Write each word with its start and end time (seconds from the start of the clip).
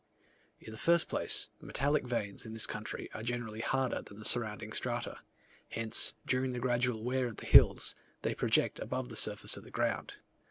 In 0.59 0.71
the 0.71 0.79
first 0.79 1.07
place, 1.07 1.49
metallic 1.61 2.07
veins 2.07 2.43
in 2.43 2.53
this 2.53 2.65
country 2.65 3.07
are 3.13 3.21
generally 3.21 3.59
harder 3.59 4.01
than 4.01 4.17
the 4.17 4.25
surrounding 4.25 4.73
strata: 4.73 5.19
hence, 5.69 6.13
during 6.25 6.53
the 6.53 6.59
gradual 6.59 7.03
wear 7.03 7.27
of 7.27 7.37
the 7.37 7.45
hills, 7.45 7.93
they 8.23 8.33
project 8.33 8.79
above 8.79 9.09
the 9.09 9.15
surface 9.15 9.57
of 9.57 9.63
the 9.63 9.69
ground. 9.69 10.15